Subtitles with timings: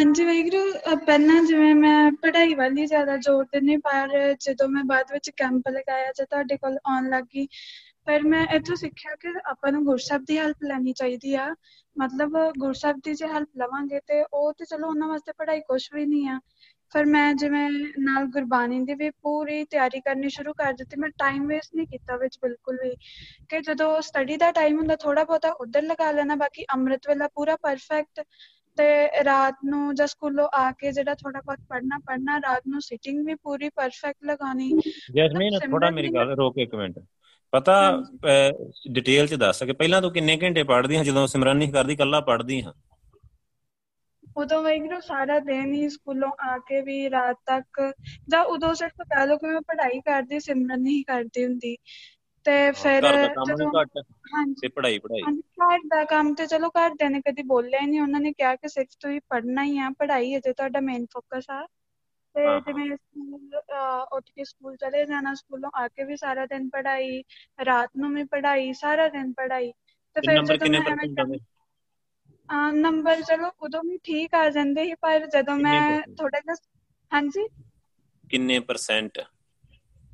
[0.00, 0.60] ਹਾਂਜੀ ਵੈਗਰੂ
[1.06, 5.68] ਪਹਿਲਾਂ ਜਿਵੇਂ ਮੈਂ ਪੜ੍ਹਾਈ ਵੱਲ ਹੀ ਜ਼ਿਆਦਾ ਜ਼ੋਰ ਦਿੰਦੀ ਪਰ ਜਦੋਂ ਮੈਂ ਬਾਅਦ ਵਿੱਚ ਕੈਂਪ
[5.68, 7.46] ਲਗਾਇਆ ਜਾਂ ਤੁਹਾਡੇ ਕੋਲ ਆਉਣ ਲੱਗੀ,
[8.06, 11.46] ਪਰ ਮੈਂ ਇੱਥੋਂ ਸਿੱਖਿਆ ਕਿ ਆਪਾਂ ਨੂੰ ਗੁਰਸਬ ਦੀ ਹੈਲਪ ਲੈਣੀ ਚਾਹੀਦੀ ਆ।
[11.96, 16.06] ਮਤਲਬ ਗੁਰਸਬ ਦੀ ਜੇ ਹੈਲਪ ਲਵਾਂਗੇ ਤੇ ਉਹ ਤੇ ਚਲੋ ਉਹਨਾਂ ਵਾਸਤੇ ਪੜ੍ਹਾਈ ਕੁਝ ਵੀ
[16.06, 16.38] ਨਹੀਂ ਆ।
[16.92, 17.68] ਫਿਰ ਮੈਂ ਜਿਵੇਂ
[18.00, 22.16] ਨਾਲ ਗੁਰਬਾਣੀ ਦੀ ਵੀ ਪੂਰੀ ਤਿਆਰੀ ਕਰਨੀ ਸ਼ੁਰੂ ਕਰ ਦਿੱਤੀ, ਮੈਂ ਟਾਈਮ ਵੇਸਟ ਨਹੀਂ ਕੀਤਾ
[22.16, 22.94] ਵਿੱਚ ਬਿਲਕੁਲ ਵੀ।
[23.48, 27.56] ਕਿ ਜਦੋਂ ਸਟੱਡੀ ਦਾ ਟਾਈਮ ਹੁੰਦਾ ਥੋੜਾ ਬਹੁਤਾ ਉਧਰ ਲਗਾ ਲੈਣਾ, ਬਾਕੀ ਅੰਮ੍ਰਿਤ ਵੇਲਾ ਪੂਰਾ
[27.62, 28.22] ਪਰਫੈਕਟ
[28.80, 33.24] ਤੇ ਰਾਤ ਨੂੰ ਜਾਂ ਸਕੂਲੋਂ ਆ ਕੇ ਜਿਹੜਾ ਥੋੜਾ ਬਹੁਤ ਪੜਨਾ ਪੜਨਾ ਰਾਤ ਨੂੰ ਸਿਟਿੰਗ
[33.26, 34.72] ਵੀ ਪੂਰੀ ਪਰਫੈਕਟ ਲਗਾਣੀ
[35.10, 36.98] ਜੈਸਮੀਨ ਥੋੜਾ ਮੇਰੀ ਗੱਲ ਰੋਕ ਇੱਕ ਮਿੰਟ।
[37.52, 37.74] ਪਤਾ
[38.92, 42.20] ਡਿਟੇਲ ਚ ਦੱਸ ਸਕੇ ਪਹਿਲਾਂ ਤੂੰ ਕਿੰਨੇ ਘੰਟੇ ਪੜ੍ਹਦੀ ਹਾਂ ਜਦੋਂ ਸਿਮਰਨ ਨਹੀਂ ਕਰਦੀ ਕੱਲਾ
[42.22, 42.72] ਪੜ੍ਹਦੀ ਹਾਂ
[44.36, 47.80] ਉਦੋਂ ਵੈਗਰੂ ਸਾਰਾ ਦਿਨ ਹੀ ਸਕੂਲੋਂ ਆ ਕੇ ਵੀ ਰਾਤ ਤੱਕ
[48.28, 51.76] ਜਾਂ ਉਦੋਂ ਸਿਰਫ ਕਹਿ ਲਓ ਕਿ ਮੈਂ ਪੜ੍ਹਾਈ ਕਰਦੀ ਸਿਮਰਨ ਨਹੀਂ ਕਰਦੀ ਹੁੰਦੀ।
[52.46, 53.04] ਤੇ ਫਿਰ
[53.44, 53.72] ਜਦੋਂ
[54.30, 55.26] ਹਾਂਜੀ। ਤੇ ਪੜ੍ਹਾਈ ਪੜ੍ਹਾਈ।
[55.60, 58.68] ਘਰ ਦਾ ਕੰਮ ਤੇ ਚਲੋ ਘਰਦਿਆਂ ਨੇ ਕਦੀ ਬੋਲਿਆ ਹੀ ਨਹੀਂ ਉਹਨਾਂ ਨੇ ਕਿਹਾ ਕਿ
[58.68, 61.64] ਸਿਰਫ ਤੁਸੀਂ ਪੜ੍ਹਨਾ ਹੀ ਆ ਪੜ੍ਹਾਈ ਅਜੇ ਤੁਹਾਡਾ ਮੇਨ ਫੋਕਸ ਆ।
[62.34, 63.60] ਤੇ ਜਿਵੇਂ ਸਕੂਲ
[64.12, 67.22] ਉੱਠ ਕੇ ਸਕੂਲ ਚਲੇ ਜਾਣਾ ਸਕੂਲੋਂ ਆ ਕੇ ਵੀ ਸਾਰਾ ਦਿਨ ਪੜ੍ਹਾਈ
[67.66, 69.72] ਰਾਤ ਨੂੰ ਵੀ ਪੜ੍ਹਾਈ ਸਾਰਾ ਦਿਨ ਪੜ੍ਹਾਈ।
[70.16, 70.94] ਤੇ ਫਿਰ ਜਦੋਂ ਮੈਂ
[72.74, 75.80] ਨੰਬਰ ਚਲੋ ਉਦੋਂ ਵੀ ਠੀਕ ਆ ਜਾਂਦੇ ਸੀ ਪਰ ਜਦੋਂ ਮੈਂ
[76.10, 76.54] ਥੋੜਾ ਜਿਹਾ
[77.12, 77.46] ਹਾਂਜੀ?
[78.30, 79.18] ਕਿੰਨੇ ਪਰਸੈਂਟ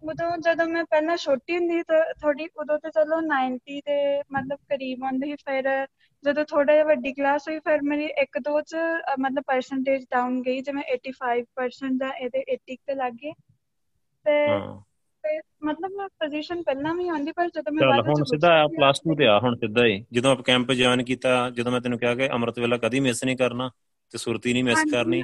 [0.03, 3.97] ਉਦੋਂ ਜਦੋਂ ਮੈਂ ਪਹਿਲਾਂ ਛੋਟੀ ਹੁੰਦੀ ਤਾਂ ਥੋੜੀ ਉਦੋਂ ਤੇ ਚਲੋ 90 ਦੇ
[4.33, 5.69] ਮਤਲਬ ਕਰੀਬ ਆਉਂਦੇ ਸੀ ਫਿਰ
[6.25, 8.77] ਜਦੋਂ ਥੋੜਾ ਜਿਹਾ ਵੱਡੀ ਕਲਾਸ ਹੋਈ ਫਿਰ ਮੇਰੀ ਇੱਕ ਦੋ ਚ
[9.21, 13.33] ਮਤਲਬ ਪਰਸੈਂਟੇਜ ਡਾਊਨ ਗਈ ਜਿਵੇਂ 85% ਦਾ ਇਹਦੇ 80 ਤੇ ਲੱਗ ਗਏ
[14.27, 19.15] ਤੇ ਮਤਲਬ ਪੋਜੀਸ਼ਨ ਪਹਿਲਾਂ ਵੀ ਆਉਂਦੀ ਪਰ ਜਦੋਂ ਮੈਂ ਬਾਅਦ ਹੁਣ ਸਿੱਧਾ ਆ ਪਲੱਸ 2
[19.19, 22.29] ਤੇ ਆ ਹੁਣ ਸਿੱਧਾ ਹੀ। ਜਦੋਂ ਆਪ ਕੈਂਪ ਜੁਆਇਨ ਕੀਤਾ ਜਦੋਂ ਮੈਂ ਤੈਨੂੰ ਕਿਹਾ ਕਿ
[22.29, 23.71] ਅਮਰਤ ਵੇਲਾ ਕਦੀ ਮਿਸ ਨਹੀਂ ਕਰਨਾ
[24.15, 25.23] ਤੇ ਸੁਰਤੀ ਨਹੀਂ ਮਿਸ ਕਰਨੀ।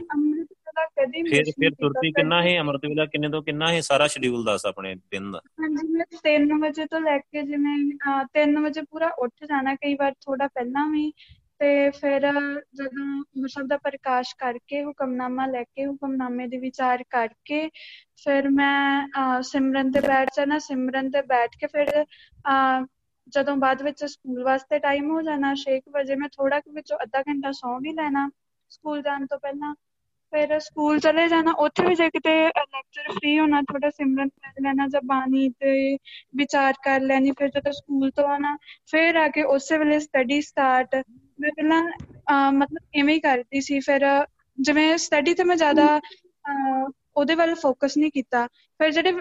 [1.13, 4.67] ਕਦੀ ਫਿਰ ਫਿਰ ਸੁਰਤੀ ਕਿੰਨਾ ਹੈ ਅਮਰਤ ਵੇਲਾ ਕਿੰਨੇ ਤੋਂ ਕਿੰਨਾ ਹੈ ਸਾਰਾ ਸ਼ਡਿਊਲ ਦੱਸ
[4.67, 7.77] ਆਪਣੇ ਦਿਨ ਦਾ। ਹਾਂਜੀ ਮੈਂ 3 ਵਜੇ ਤੋਂ ਲੈ ਕੇ ਜਿਵੇਂ
[8.35, 11.13] 3 ਵਜੇ ਪੂਰਾ ਉੱਠ ਜਾਣਾ ਕਈ ਵਾਰ ਥੋੜਾ ਪਹਿਲਾਂ ਵੀ।
[11.61, 12.23] ਤੇ ਫਿਰ
[12.75, 13.05] ਜਦੋਂ
[13.41, 17.69] ਮੁਸਬ ਦਾ ਪ੍ਰਕਾਸ਼ ਕਰਕੇ ਹੁਕਮਨਾਮਾ ਲੈ ਕੇ ਹੁਕਮਨਾਮੇ ਦੇ ਵਿਚਾਰ ਕਰਕੇ
[18.25, 21.91] ਫਿਰ ਮੈਂ ਸਿਮਰਨ ਤੇ ਬੈਠ ਜਾਣਾ ਸਿਮਰਨ ਤੇ ਬੈਠ ਕੇ ਫਿਰ
[23.33, 27.23] ਜਦੋਂ ਬਾਅਦ ਵਿੱਚ ਸਕੂਲ ਵਾਸਤੇ ਟਾਈਮ ਹੋ ਜਾਣਾ 6 ਵਜੇ ਮੈਂ ਥੋੜਾ ਕਿ ਵਿੱਚੋਂ ਅੱਧਾ
[27.23, 28.29] ਘੰਟਾ ਸੌਂ ਵੀ ਲੈਣਾ
[28.71, 29.75] ਸਕੂਲ ਜਾਣ ਤੋਂ ਪਹਿਲਾਂ।
[30.33, 34.87] ਫਿਰ ਸਕੂਲ ਚਲੇ ਜਾਣਾ, ਉੱਥੇ ਵੀ ਜੇ ਕਿਤੇ ਲੈਕਚਰ ਫ੍ਰੀ ਹੋਣਾ ਥੋੜਾ ਸਿਮਰਨ ਕਰ ਲੈਣਾ
[34.89, 35.97] ਜਾਂ ਬਾਣੀ ਤੇ
[36.37, 38.57] ਵਿਚਾਰ ਕਰ ਲੈਣੀ, ਫਿਰ ਜਦੋਂ ਸਕੂਲ ਤੋਂ ਆਣਾ
[38.91, 40.95] ਫਿਰ ਆ ਕੇ ਉਸੇ ਵੇਲੇ ਸਟੱਡੀ ਸਟਾਰਟ
[41.39, 41.83] ਮੈਂ ਪਹਿਲਾਂ
[42.53, 44.07] ਮਤਲਬ ਐਵੇਂ ਹੀ ਕਰਦੀ ਸੀ, ਫਿਰ
[44.59, 46.01] ਜਿਵੇਂ ਸਟੱਡੀ ਤੇ ਮੈਂ ਜ਼ਿਆਦਾ
[47.17, 48.47] ਉਹਦੇ ਵੱਲ ਫੋਕਸ ਨਹੀਂ ਕੀਤਾ,
[48.81, 49.13] ਫਿਰ ਜਿਹੜੇ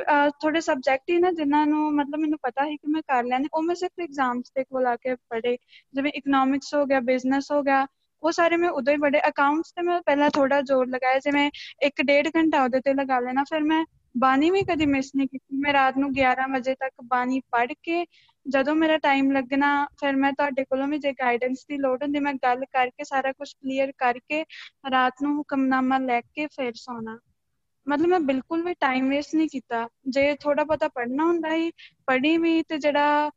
[0.41, 3.63] ਥੋੜੇ ਸਬਜੈਕਟ ਹੀ ਨਾ, ਜਿਨ੍ਹਾਂ ਨੂੰ ਮਤਲਬ ਮੈਨੂੰ ਪਤਾ ਹੈ ਕਿ ਮੈਂ ਕਰ ਲੈਣੇ ਉਹ
[3.63, 5.55] ਮੈਂ ਸਿਰਫ ਐਗਜ਼ਾਮਸ ਦੇ ਕੋਲ ਆ ਕੇ ਪੜ੍ਹੇ,
[5.93, 7.85] ਜਿਵੇਂ ਇਕਨੋਮਿਕਸ ਹੋ ਗਿਆ ਬਿਜ਼ਨਸ ਹੋ ਗਿਆ
[8.23, 11.49] ਉਹ ਸਾਰੇ ਮੈਂ ਉਦੋਂ ਹੀ ਬੜੇ ਅਕਾਊਂਟਸ ਤੇ ਮੈਂ ਪਹਿਲਾਂ ਥੋੜਾ ਜ਼ੋਰ ਲਗਾਇਆ ਜਿਵੇਂ
[11.87, 13.83] ਇੱਕ ਡੇਢ ਘੰਟਾ ਉਹਦੇ ਤੇ ਲਗਾ ਲੈਣਾ, ਫਿਰ ਮੈਂ
[14.15, 18.05] ਬਾਣੀ ਵੀ ਕਦੀ ਮਿਸ ਨਹੀਂ ਕੀਤੀ। ਮੈਂ ਰਾਤ ਨੂੰ 11 ਵਜੇ ਤੱਕ ਬਾਣੀ ਪੜ੍ਹ ਕੇ
[18.45, 22.33] ਜਦੋਂ ਮੇਰਾ ਟਾਈਮ ਲੱਗਣਾ, ਫਿਰ ਮੈਂ ਤੁਹਾਡੇ ਕੋਲੋਂ ਵੀ ਜੇ ਗਾਈਡੈਂਸ ਦੀ ਲੋੜ ਹੁੰਦੀ, ਮੈਂ
[22.35, 24.43] ਗੱਲ ਕਰਕੇ ਸਾਰਾ ਕੁਝ ਕਲੀਅਰ ਕਰਕੇ
[24.91, 27.17] ਰਾਤ ਨੂੰ ਹੁਕਮਨਾਮਾ ਲੈ ਕੇ ਫਿਰ ਸੌਣਾ।
[27.87, 31.71] ਮਤਲਬ ਮੈਂ ਬਿਲਕੁਲ ਵੀ ਟਾਈਮ ਵੇਸਟ ਨਹੀਂ ਕੀਤਾ। ਜੇ ਥੋੜਾ ਬਹੁਤਾ ਪੜ੍ਹਨਾ ਹੁੰਦਾ ਹੀ
[32.07, 33.29] ਪੜ੍ਹੀ ਵੀ ਤੇ ਜਿਹੜਾ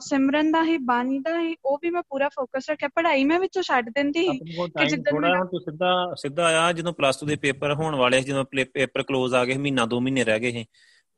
[0.00, 3.62] ਸਿਮਰਨ ਦਾ ਹੀ ਬਾਣੀ ਦਾ ਹੀ ਉਹ ਵੀ ਮੈਂ ਪੂਰਾ ਫੋਕਸ ਰੱਖਿਆ। ਪੜ੍ਹਾਈ ਮੈਂ ਵਿੱਚੋਂ
[3.62, 5.92] ਛੱਡ ਦਿੰਦੀ ਕਿ ਜਿੱਦਾਂ ਥੋੜਾ ਹੁਣ ਤੂੰ ਸਿੱਧਾ
[6.22, 8.44] ਸਿੱਧਾ ਆਇਆ ਜਦੋਂ ਪਲੱਸ 2 ਦੇ ਪੇਪਰ ਹੋਣ ਵਾਲੇ ਸੀ ਜਦੋਂ
[8.74, 10.64] ਪੇਪਰ ਕਲੋਜ਼ ਆ ਗਏ ਮਹੀਨਾ ਦੋ ਮਹੀਨੇ ਰਹਿ ਗਏ ਸੀ।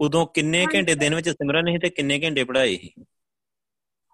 [0.01, 2.91] ਉਦੋਂ ਕਿੰਨੇ ਘੰਟੇ ਦਿਨ ਵਿੱਚ ਸਿਮਰਨ ਸੀ ਤੇ ਕਿੰਨੇ ਘੰਟੇ ਪੜ੍ਹਾਈ ਸੀ?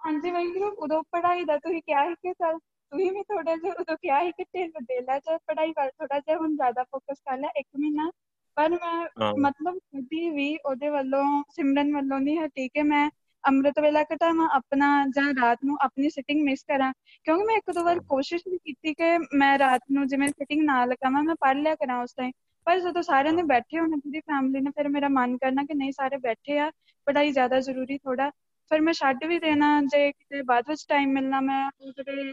[0.01, 3.97] ਹਾਂਜੀ ਵੈਗਰੂ ਉਦੋਂ ਪੜ੍ਹਾਈ ਦਾ ਤੁਸੀਂ ਕਿਹਾ ਸੀ ਕਿ ਚਲ ਤੁਸੀਂ ਵੀ ਥੋੜਾ ਜਿਹਾ ਉਦੋਂ
[3.97, 7.39] ਕਿਹਾ ਸੀ ਕਿ ਢਿੱਲ ਦੇ ਲੈ ਚ ਪੜ੍ਹਾਈ ਵੱਲ ਥੋੜਾ ਜਿਹਾ ਹੁਣ ਜ਼ਿਆਦਾ ਫੋਕਸ ਕਰ
[7.39, 8.11] ਲੈ ਇੱਕ ਮਹੀਨਾ।
[8.57, 13.09] ਪਰ ਮੈਂ ਮਤਲਬ ਕਦੀ ਵੀ ਉਹਦੇ ਵੱਲੋਂ ਸਿਮਰਨ ਵੱਲੋਂ ਨਹੀਂ ਹਟੀ ਕਿ ਮੈਂ
[13.45, 14.87] ਅੰਮ੍ਰਿਤ ਵੇਲਾ ਘਟਾਵਾਂ ਆਪਣਾ
[15.17, 16.93] ਜਾਂ ਰਾਤ ਨੂੰ ਆਪਣੀ ਸਿਟਿੰਗ ਮਿਸ ਕਰਾਂ।
[17.25, 20.85] ਕਿਉਂਕਿ ਮੈਂ ਇੱਕ ਦੋ ਵਾਰ ਕੋਸ਼ਿਸ਼ ਵੀ ਕੀਤੀ ਕਿ ਮੈਂ ਰਾਤ ਨੂੰ ਜਿਵੇਂ ਸਿਟਿੰਗ ਨਾ
[20.85, 22.33] ਲਗਾਵਾਂ, ਮੈਂ ਪੜ੍ਹ ਲਿਆ ਕਰਾਂ ਉਸ ਟਾਈਮ
[22.67, 25.93] ਪਰ ਜਦੋਂ ਸਾਰਿਆਂ ਨੇ ਬੈਠੇ ਹੋਣੇ ਪੂਰੀ ਫੈਮਿਲੀ ਨੇ, ਫਿਰ ਮੇਰਾ ਮਨ ਕਰਨਾ ਕਿ ਨਹੀਂ,
[25.93, 26.71] ਸਾਰੇ ਬੈਠੇ ਆ,
[27.07, 28.31] ਪੜ੍ਹਾਈ ਜ਼ਿਆਦਾ ਜ਼ਰੂਰੀ ਥੋੜਾ
[28.71, 32.33] ਫਿਰ ਮੈਂ ਛੱਡ ਵੀ ਦੇਣਾ, ਜੇ ਕਿਤੇ ਬਾਅਦ ਵਿੱਚ ਟਾਈਮ ਮਿਲਣਾ, ਮੈਂ ਜਿਹੜੇ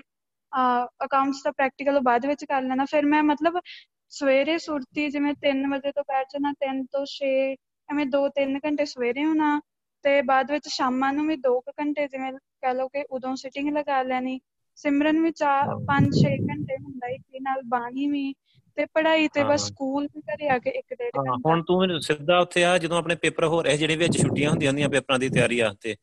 [1.06, 3.60] ਅਕਾਊਂਟਸ ਦਾ ਪ੍ਰੈਕਟੀਕਲ ਬਾਅਦ ਵਿੱਚ ਕਰ ਲੈਣਾ। ਫਿਰ ਮੈਂ ਮਤਲਬ
[4.12, 7.34] ਸਵੇਰੇ ਸੁਰਤੀ, ਜਿਵੇਂ 3 ਵਜੇ ਤੋਂ ਬੈਠ ਜਾਣਾ 3 ਤੋਂ 6
[7.90, 9.60] ਐਵੇਂ 2-3 ਘੰਟੇ ਸਵੇਰੇ ਹੋਣਾ।
[10.04, 14.02] ਤੇ ਬਾਅਦ ਵਿੱਚ ਸ਼ਾਮਾਂ ਨੂੰ ਵੀ 2 ਘੰਟੇ ਜਿਵੇਂ ਕਹ ਲਓ ਕਿ ਉਦੋਂ ਸਿਟਿੰਗ ਲਗਾ
[14.04, 14.40] ਲੈਣੀ
[14.78, 18.24] ਸਿਮਰਨ ਵੀ 4 5-6 ਘੰਟੇ ਹੁੰਦਾ ਹੈ ਨਾਲ ਬਾਣੀ ਵੀ
[18.78, 22.40] ਤੇ ਪੜ੍ਹਾਈ ਤੇ ਬਸ ਸਕੂਲ ਤੇ ਘਰੇ ਆ ਕੇ ਇੱਕ ਡੇਢ ਘੰਟਾ। ਹੁਣ ਤੂੰ ਸਿੱਧਾ
[22.40, 25.60] ਉੱਥੇ ਆ ਜਦੋਂ ਆਪਣੇ ਪੇਪਰ ਹੋ ਰਹੇ ਜਿਹੜੇ ਵਿੱਚ ਛੁੱਟੀਆਂ ਹੁੰਦੀਆਂ ਹੁੰਦੀਆਂ ਪੇਪਰਾਂ ਦੀ ਤਿਆਰੀ
[25.60, 25.96] ਆਸਤੇ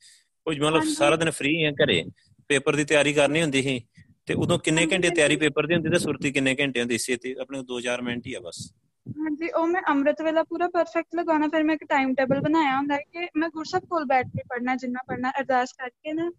[0.46, 2.02] ਕੁਝ ਮਤਲਬ ਸਾਰਾ ਦਿਨ ਫ੍ਰੀ ਆ ਘਰੇ
[2.50, 3.80] ਪੇਪਰ ਦੀ ਤਿਆਰੀ ਕਰਨੀ ਹੁੰਦੀ ਸੀ
[4.26, 7.34] ਤੇ ਉਦੋਂ ਕਿੰਨੇ ਘੰਟੇ ਤਿਆਰੀ ਪੇਪਰ ਦੀ ਹੁੰਦੀ ਤੇ ਸੁਰਤੀ ਕਿੰਨੇ ਘੰਟੇ ਹੁੰਦੀ ਸੀ ਤੇ
[7.40, 8.68] ਆਪਣੇ 2-4 ਮਿੰਟ ਹੀ ਆ ਬਸ।
[9.06, 12.96] ਹਾਂਜੀ ਉਹ ਮੈਂ ਅੰਮ੍ਰਿਤ ਵੇਲਾ ਪੂਰਾ ਪਰਫੈਕਟ ਲਗਾਉਣਾ ਫਿਰ ਮੈਂ ਇੱਕ ਟਾਈਮ ਟੇਬਲ ਬਣਾਇਆ ਹੁੰਦਾ
[12.96, 16.30] ਕਿ ਮੈਂ ਗੁਰਸਬ ਕੋਲ ਬੈਠ ਕੇ ਪੜਨਾ ਜਿੰਨਾ ਪੜਨਾ ਅਰਦਾਸ ਕਰਕੇ ਨਾ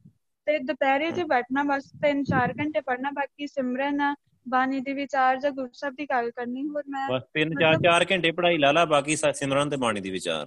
[0.48, 4.02] ਤੇ ਦੁਪਹਿਰੇ ਜੇ ਬੈਠਣਾ ਬਸ 3-4 ਘੰਟੇ ਪੜਨਾ ਬਾਕੀ ਸਿਮਰਨ
[4.46, 8.72] ਬਾਣੀ ਦੇ ਵਿਚਾਰ ਜਾਂ ਗੁਰਸਬ ਦੀ ਗੱਲ ਕਰਨੀ ਹੋਰ ਮੈਂ ਬਸ 3-4 ਘੰਟੇ ਪੜ੍ਹਾਈ ਲਾ
[8.72, 10.46] ਲਾ ਬਾਕੀ ਸਿਮਰਨ ਤੇ ਬਾਣੀ ਦੀ ਵਿਚਾਰ।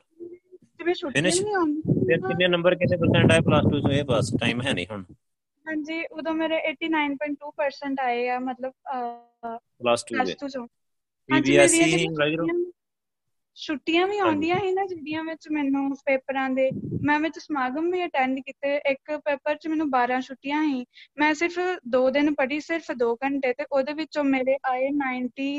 [0.79, 4.33] ਜਿਵੇਂ ਛੁੱਟੀ ਨਹੀਂ ਆਉਂਦੀ ਫਿਰ ਕਿੰਨੇ ਨੰਬਰ ਕਿੰਨੇ ਪਰਸੈਂਟ ਆਏ ਪਲੱਸ 2 ਤੋਂ ਇਹ ਬਸ
[4.41, 5.05] ਟਾਈਮ ਹੈ ਨਹੀਂ ਹੁਣ।
[5.67, 8.73] ਹਾਂਜੀ ਉਦੋਂ ਮੇਰੇ 89.2% ਆਏ ਆ ਮਤਲਬ
[9.81, 10.67] ਪਲੱਸ 2 ਪਲੱਸ ਦੇ।
[11.31, 12.55] 2 ਚੋਂ ਪੀਬੀਐਸਸੀ ਮੇਰੀਆਂ ਵਾਇਗਰੂ ਜਿਹੜੀਆਂ
[13.57, 16.71] ਛੁੱਟੀਆਂ ਵੀ ਆਉਂਦੀਆਂ ਸੀ ਨਾ ਜਿਹੜੀਆਂ ਵਿੱਚ ਮੈਨੂੰ ਪੇਪਰਾਂ ਦੇ
[17.03, 20.85] ਮੈਂ ਵਿੱਚ ਸਮਾਗਮ ਵੀ ਅਟੈਂਡ ਕੀਤੇ। ਇੱਕ ਪੇਪਰ 'ਚ ਮੈਨੂੰ 12 ਛੁੱਟੀਆਂ ਸੀ।
[21.19, 25.51] ਮੈਂ ਸਿਰਫ 2 ਦਿਨ ਪੜ੍ਹੀ ਸਿਰਫ 2 ਘੰਟੇ ਤੇ ਉਹਦੇ ਵਿੱਚੋਂ ਮੇਰੇ ਆਏ 90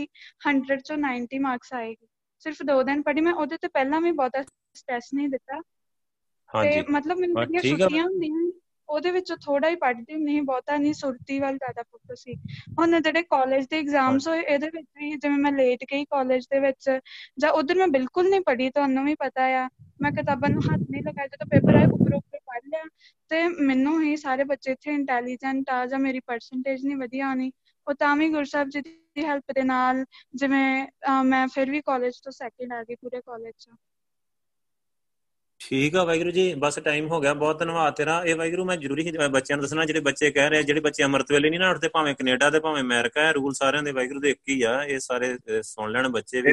[0.47, 1.95] 100 ਚੋਂ 90 ਮਾਰਕਸ ਆਏ।
[2.39, 4.41] ਸਿਰਫ 2 ਦਿਨ ਪੜ੍ਹੀ ਮੈਂ ਉਹਦੇ ਤੇ ਪਹਿਲਾਂ ਵੀ ਬਹੁਤਾ
[4.73, 8.51] ਸਟ੍ਰੈਸ ਨਹੀਂ ਦਿੱਤਾ। ਤੇ ਹਾਂਜੀ। ਮਤਲਬ ਮੈਨੂੰ ਜਿਹੜੀਆਂ। ਛੁੱਟੀਆਂ ਹੁੰਦੀਆਂ
[8.91, 12.35] ਉਹਦੇ ਵਿੱਚੋਂ ਥੋੜਾ ਹੀ ਪੜ੍ਹਦੀ ਹੁੰਦੀ ਸੀ ਬਹੁਤਾ ਨਹੀਂ ਸੁਰਤੀ ਵੱਲ ਜ਼ਿਆਦਾ ਫੋਕਸ ਸੀ।
[12.79, 16.59] ਹੁਣ ਜਿਹੜੇ ਕਾਲਜ ਦੇ ਐਗਜ਼ਾਮਸ ਹੋਏ ਇਹਦੇ ਵਿੱਚ ਵੀ ਜਿਵੇਂ ਮੈਂ ਲੇਟ ਗਈ ਕਾਲਜ ਦੇ
[16.59, 16.89] ਵਿੱਚ
[17.37, 19.67] ਜਾਂ ਉਧਰ ਮੈਂ ਬਿਲਕੁਲ ਨਹੀਂ ਪੜ੍ਹੀ ਤੁਹਾਨੂੰ ਵੀ ਪਤਾ ਆ।
[20.01, 22.83] ਮੈਂ ਕਿਤਾਬਾਂ ਨੂੰ ਹੱਥ ਨਹੀਂ ਲਗਾਇਆ ਜਦੋਂ ਪੇਪਰ ਆਇਆ ਉੱਪਰ ਉੱਪਰ ਪੜ੍ਹ ਲਿਆ।
[23.29, 27.51] ਤੇ ਮੈਨੂੰ ਹੀ ਸਾਰੇ ਬੱਚੇ ਇੱਥੇ ਇੰਟੈਲੀਜੈਂਟ ਆ ਜਾਂ ਮੇਰੀ ਪਰਸੈਂਟੇਜ ਨਹੀਂ ਵਧੀਆ ਆਉਣੀ
[27.87, 30.05] ਉਹ ਤਾਂ ਵੀ ਗੁਰਸਾਹਿਬ ਜੀ ਦੀ ਹੈਲਪ ਦੇ ਨਾਲ
[30.35, 33.69] ਜਿਵੇਂ ਅਹ, ਮੈਂ ਫਿਰ ਵੀ ਕਾਲਜ ਤੋਂ ਸੈਕਿੰਡ ਆ ਗਈ ਪੂਰੇ ਕਾਲਜ 'ਚ।
[35.61, 39.07] ਠੀਕ ਆ ਵਾਹਿਗੁਰੂ ਜੀ ਬਸ ਟਾਈਮ ਹੋ ਗਿਆ ਬਹੁਤ ਧੰਨਵਾਦ ਤੇਰਾ। ਇਹ ਵਾਹਿਗੁਰੂ ਮੈਂ ਜ਼ਰੂਰੀ
[39.07, 41.87] ਹੀ ਬੱਚਿਆਂ ਨੂੰ ਦੱਸਣਾ ਜਿਹੜੇ ਬੱਚੇ ਕਹਿ ਰਹੇ ਜਿਹੜੇ ਬੱਚੇ ਅੰਮ੍ਰਿਤ ਵੇਲੇ ਨਹੀਂ ਨਾ ਉੱਠਦੇ
[41.87, 44.99] ਭਾਵੇਂ ਕੈਨੇਡਾ ਦੇ ਭਾਵੇਂ ਅਮਰੀਕਾ ਹੈ ਰੂਲ ਸਾਰਿਆਂ ਦੇ ਵਾਹਿਗੁਰੂ ਦੇ ਇੱਕ ਹੀ ਆ ਇਹ
[44.99, 46.49] ਸਾਰੇ ਅਹ, ਸੁਣ ਲੈਣ ਬੱਚੇ ਵੀ।